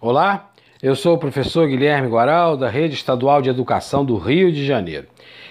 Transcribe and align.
Olá, 0.00 0.52
eu 0.80 0.94
sou 0.94 1.16
o 1.16 1.18
professor 1.18 1.66
Guilherme 1.66 2.06
Guaral, 2.06 2.56
da 2.56 2.68
Rede 2.68 2.94
Estadual 2.94 3.42
de 3.42 3.50
Educação 3.50 4.04
do 4.04 4.16
Rio 4.16 4.52
de 4.52 4.64
Janeiro. 4.64 5.08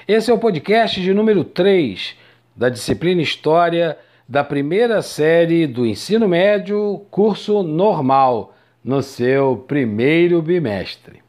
Esse 0.07 0.31
é 0.31 0.33
o 0.33 0.39
podcast 0.39 1.01
de 1.01 1.13
número 1.13 1.43
3 1.43 2.15
da 2.55 2.69
disciplina 2.69 3.21
História 3.21 3.97
da 4.25 4.45
primeira 4.45 5.01
série 5.01 5.67
do 5.67 5.85
ensino 5.85 6.29
médio, 6.29 7.05
curso 7.11 7.61
normal, 7.61 8.53
no 8.81 9.03
seu 9.03 9.65
primeiro 9.67 10.41
bimestre. 10.41 11.21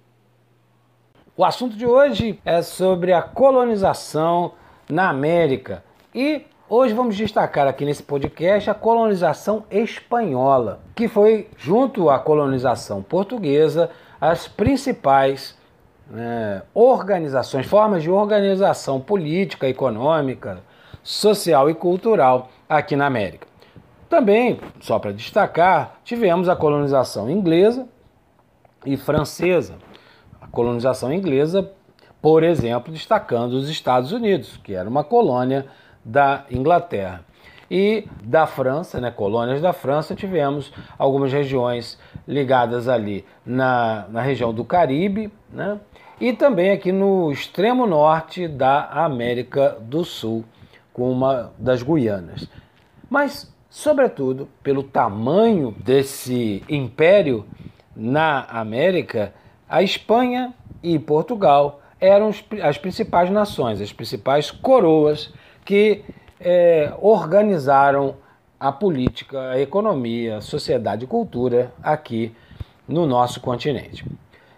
O 1.37 1.45
assunto 1.45 1.77
de 1.77 1.87
hoje 1.87 2.39
é 2.45 2.63
sobre 2.63 3.13
a 3.13 3.21
colonização 3.21 4.53
na 4.89 5.11
América 5.11 5.83
e 6.15 6.43
Hoje 6.71 6.93
vamos 6.93 7.17
destacar 7.17 7.67
aqui 7.67 7.83
nesse 7.83 8.03
podcast 8.03 8.69
a 8.69 8.75
colonização 8.75 9.65
espanhola, 9.71 10.81
que 10.95 11.09
foi, 11.09 11.49
junto 11.57 12.11
à 12.11 12.19
colonização 12.19 13.03
portuguesa, 13.03 13.89
as 14.21 14.47
principais 14.47 15.57
né, 16.11 16.61
organizações, 16.75 17.65
formas 17.65 18.03
de 18.03 18.11
organização 18.11 19.01
política, 19.01 19.67
econômica, 19.67 20.59
social 21.03 21.71
e 21.71 21.75
cultural 21.75 22.51
aqui 22.69 22.95
na 22.95 23.07
América. 23.07 23.47
Também, 24.07 24.61
só 24.79 24.99
para 24.99 25.13
destacar, 25.13 25.99
tivemos 26.05 26.51
a 26.51 26.57
colonização 26.57 27.31
inglesa 27.31 27.89
e 28.85 28.95
francesa. 28.99 29.77
A 30.39 30.47
colonização 30.47 31.11
inglesa, 31.11 31.73
por 32.21 32.45
exemplo, 32.45 32.93
destacando 32.93 33.55
os 33.55 33.71
Estados 33.71 34.13
Unidos, 34.13 34.59
que 34.63 34.75
era 34.75 34.87
uma 34.87 35.03
colônia 35.03 35.65
da 36.05 36.45
Inglaterra. 36.51 37.25
E 37.71 38.09
da 38.23 38.47
França, 38.47 38.99
né, 38.99 39.11
colônias 39.11 39.61
da 39.61 39.75
França, 39.75 40.15
tivemos 40.15 40.73
algumas 40.99 41.33
regiões 41.33 41.99
ligadas 42.27 42.89
ali 42.89 43.27
na, 43.45 44.07
na 44.09 44.23
região 44.23 44.55
do 44.55 44.65
Caribe, 44.65 45.31
né, 45.53 45.79
e 46.19 46.33
também 46.33 46.71
aqui 46.71 46.91
no 46.91 47.31
extremo 47.31 47.87
norte 47.87 48.49
da 48.49 48.87
América 48.87 49.77
do 49.81 50.03
Sul, 50.03 50.45
com 50.93 51.13
uma 51.13 51.53
das 51.59 51.83
Guianas. 51.83 52.49
Mas, 53.09 53.55
sobretudo, 53.69 54.49
pelo 54.63 54.83
tamanho 54.83 55.75
desse 55.79 56.65
império 56.69 57.45
na 57.95 58.45
América, 58.45 59.33
a 59.69 59.83
Espanha 59.83 60.55
e 60.83 60.99
Portugal 60.99 61.81
eram 62.01 62.31
as 62.63 62.79
principais 62.79 63.31
nações, 63.31 63.81
as 63.81 63.93
principais 63.93 64.51
coroas 64.51 65.33
que 65.69 66.03
é, 66.41 66.95
organizaram 66.99 68.17
a 68.59 68.73
política, 68.73 69.51
a 69.51 69.61
economia, 69.61 70.39
a 70.39 70.41
sociedade 70.41 71.05
e 71.05 71.07
cultura 71.07 71.75
aqui 71.83 72.35
no 72.89 73.05
nosso 73.05 73.39
continente. 73.39 74.03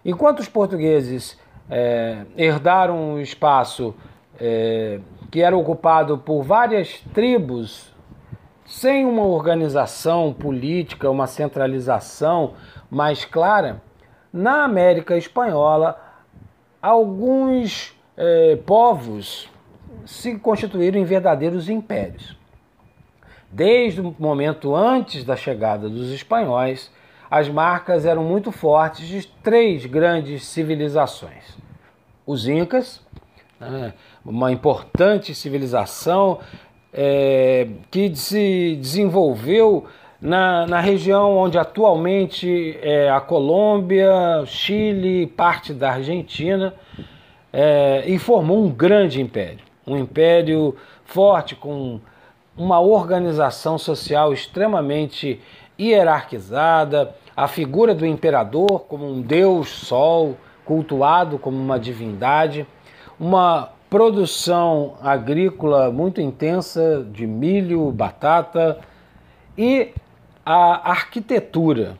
Enquanto 0.05 0.39
os 0.39 0.47
portugueses 0.47 1.37
é, 1.69 2.23
herdaram 2.37 3.15
um 3.15 3.19
espaço 3.19 3.93
é, 4.39 5.01
que 5.29 5.41
era 5.41 5.57
ocupado 5.57 6.17
por 6.17 6.43
várias 6.43 7.01
tribos, 7.13 7.93
sem 8.65 9.05
uma 9.05 9.25
organização 9.25 10.31
política, 10.31 11.09
uma 11.09 11.27
centralização 11.27 12.53
mais 12.89 13.25
clara, 13.25 13.81
na 14.31 14.63
América 14.63 15.17
Espanhola, 15.17 15.99
alguns 16.81 17.93
é, 18.15 18.55
povos 18.65 19.50
se 20.05 20.37
constituíram 20.37 20.99
em 20.99 21.03
verdadeiros 21.03 21.69
impérios. 21.69 22.35
Desde 23.51 23.99
o 23.99 24.15
momento 24.17 24.75
antes 24.75 25.23
da 25.23 25.35
chegada 25.35 25.89
dos 25.89 26.09
espanhóis, 26.11 26.89
as 27.29 27.49
marcas 27.49 28.05
eram 28.05 28.23
muito 28.23 28.51
fortes 28.51 29.07
de 29.07 29.27
três 29.43 29.85
grandes 29.85 30.45
civilizações: 30.45 31.57
os 32.25 32.47
Incas, 32.47 33.01
né, 33.59 33.93
uma 34.25 34.51
importante 34.51 35.35
civilização 35.35 36.39
é, 36.93 37.67
que 37.89 38.15
se 38.15 38.77
desenvolveu 38.79 39.85
na, 40.21 40.65
na, 40.67 40.79
região 40.79 41.35
onde 41.35 41.57
atualmente 41.57 42.77
é 42.81 43.09
a 43.09 43.19
Colômbia, 43.19 44.45
Chile, 44.45 45.27
parte 45.27 45.73
da 45.73 45.93
Argentina, 45.93 46.73
é, 47.51 48.03
e 48.05 48.17
formou 48.19 48.63
um 48.63 48.69
grande 48.69 49.19
império 49.19 49.70
um 49.91 49.97
império 49.97 50.75
forte 51.03 51.55
com 51.55 51.99
uma 52.57 52.79
organização 52.79 53.77
social 53.77 54.33
extremamente 54.33 55.41
hierarquizada, 55.79 57.15
a 57.35 57.47
figura 57.47 57.93
do 57.93 58.05
imperador 58.05 58.81
como 58.87 59.05
um 59.05 59.21
deus 59.21 59.69
sol, 59.69 60.37
cultuado 60.63 61.37
como 61.37 61.57
uma 61.57 61.79
divindade, 61.79 62.65
uma 63.19 63.69
produção 63.89 64.93
agrícola 65.01 65.91
muito 65.91 66.21
intensa 66.21 67.05
de 67.11 67.27
milho, 67.27 67.91
batata 67.91 68.79
e 69.57 69.89
a 70.45 70.91
arquitetura. 70.91 71.97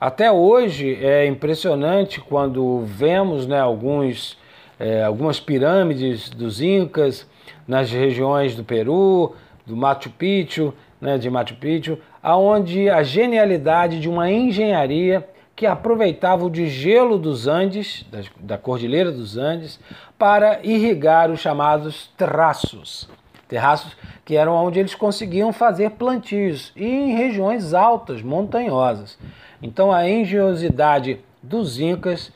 Até 0.00 0.30
hoje 0.30 0.94
é 1.04 1.26
impressionante 1.26 2.20
quando 2.20 2.80
vemos 2.84 3.46
né, 3.46 3.60
alguns 3.60 4.38
é, 4.78 5.02
algumas 5.02 5.40
pirâmides 5.40 6.28
dos 6.30 6.60
Incas 6.60 7.26
nas 7.66 7.90
regiões 7.90 8.54
do 8.54 8.64
Peru, 8.64 9.34
do 9.66 9.76
Machu 9.76 10.10
Picchu, 10.10 10.72
né, 11.00 11.18
de 11.18 11.28
Machu 11.28 11.56
Picchu, 11.56 11.98
aonde 12.22 12.88
a 12.88 13.02
genialidade 13.02 14.00
de 14.00 14.08
uma 14.08 14.30
engenharia 14.30 15.26
que 15.54 15.66
aproveitava 15.66 16.44
o 16.44 16.50
degelo 16.50 17.18
dos 17.18 17.48
Andes, 17.48 18.04
da, 18.10 18.20
da 18.38 18.58
Cordilheira 18.58 19.10
dos 19.10 19.38
Andes, 19.38 19.80
para 20.18 20.60
irrigar 20.62 21.30
os 21.30 21.40
chamados 21.40 22.10
terraços. 22.16 23.08
Terraços 23.48 23.96
que 24.24 24.36
eram 24.36 24.54
onde 24.54 24.78
eles 24.78 24.94
conseguiam 24.94 25.52
fazer 25.52 25.92
plantios 25.92 26.72
e 26.76 26.84
em 26.84 27.14
regiões 27.14 27.72
altas, 27.72 28.20
montanhosas. 28.20 29.18
Então 29.62 29.92
a 29.92 30.08
engenhosidade 30.08 31.20
dos 31.42 31.78
Incas 31.78 32.32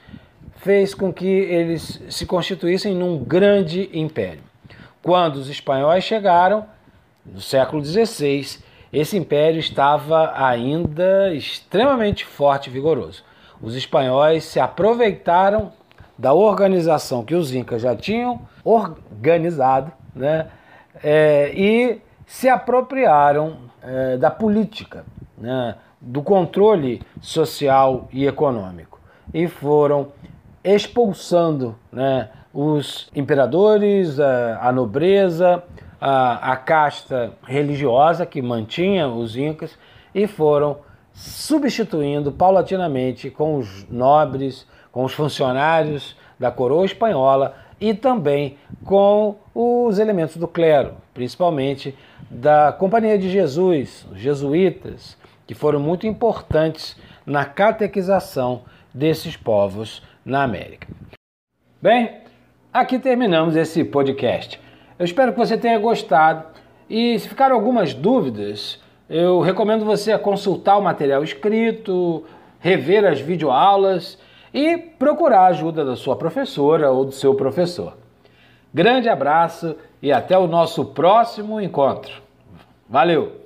fez 0.63 0.95
com 0.95 1.13
que 1.13 1.27
eles 1.27 2.01
se 2.09 2.27
constituíssem 2.27 2.95
num 2.95 3.19
grande 3.19 3.91
império. 3.93 4.43
Quando 5.03 5.37
os 5.37 5.49
espanhóis 5.49 6.05
chegaram, 6.05 6.67
no 7.25 7.41
século 7.41 7.85
XVI, 7.85 8.59
esse 8.93 9.17
império 9.17 9.59
estava 9.59 10.33
ainda 10.37 11.33
extremamente 11.33 12.25
forte 12.25 12.69
e 12.69 12.73
vigoroso. 12.73 13.25
Os 13.63 13.75
espanhóis 13.75 14.45
se 14.45 14.61
aproveitaram 14.61 15.73
da 16.19 16.35
organização 16.35 17.25
que 17.25 17.35
os 17.35 17.55
incas 17.55 17.83
já 17.83 17.97
tinham 17.97 18.41
organizado 18.63 19.93
né, 20.15 20.49
é, 21.03 21.53
e 21.55 22.01
se 22.27 22.49
apropriaram 22.49 23.57
é, 23.83 24.19
da 24.19 24.31
política, 24.31 25.05
né, 25.39 25.77
do 26.01 26.23
controle 26.23 27.01
social 27.21 28.09
e 28.13 28.27
econômico 28.27 29.01
e 29.33 29.49
foram 29.49 30.09
expulsando 30.63 31.77
né, 31.93 32.29
os 32.53 33.11
imperadores, 33.15 34.19
a, 34.21 34.69
a 34.69 34.73
nobreza, 34.73 35.63
a, 36.01 36.53
a, 36.53 36.57
casta 36.57 37.33
religiosa 37.47 38.27
que 38.27 38.43
mantinha 38.43 39.09
os 39.09 39.37
incas 39.37 39.79
e 40.15 40.27
foram 40.27 40.79
substituindo 41.13 42.33
paulatinamente 42.33 43.31
com 43.31 43.57
os 43.57 43.87
nobres, 43.91 44.67
com 44.91 45.05
os 45.05 45.13
funcionários 45.13 46.17
da 46.39 46.51
coroa 46.51 46.85
espanhola 46.85 47.55
e 47.81 47.95
também 47.95 48.57
com 48.85 49.37
os 49.55 49.99
elementos 49.99 50.37
do 50.37 50.47
clero, 50.47 50.95
principalmente 51.15 51.97
da 52.31 52.73
Companhia 52.73 53.19
de 53.19 53.31
Jesus, 53.31 54.07
os 54.11 54.19
jesuítas, 54.19 55.17
que 55.47 55.55
foram 55.55 55.81
muito 55.81 56.07
importantes 56.07 56.97
na 57.27 57.45
catequização 57.45 58.63
desses 58.93 59.37
povos 59.37 60.03
na 60.31 60.45
América. 60.45 60.87
Bem, 61.83 62.21
aqui 62.73 62.99
terminamos 62.99 63.57
esse 63.57 63.85
podcast. 63.85 64.61
Eu 64.99 65.05
espero 65.05 65.33
que 65.33 65.39
você 65.39 65.59
tenha 65.59 65.79
gostado 65.79 66.45
e 66.89 67.19
se 67.19 67.29
ficaram 67.29 67.57
algumas 67.57 67.93
dúvidas, 67.93 68.81
eu 69.09 69.41
recomendo 69.41 69.85
você 69.85 70.17
consultar 70.19 70.79
o 70.79 70.83
material 70.83 71.25
escrito, 71.25 72.25
rever 72.59 73.05
as 73.05 73.21
videoaulas 73.21 74.19
e 74.53 74.77
procurar 74.77 75.41
a 75.41 75.47
ajuda 75.47 75.85
da 75.85 75.97
sua 75.97 76.17
professora 76.17 76.91
ou 76.91 77.05
do 77.05 77.13
seu 77.13 77.35
professor. 77.35 77.97
Grande 78.73 79.09
abraço 79.09 79.77
e 80.01 80.13
até 80.13 80.39
o 80.39 80.47
nosso 80.47 80.85
próximo 80.87 81.61
encontro. 81.61 82.23
Valeu! 82.89 83.40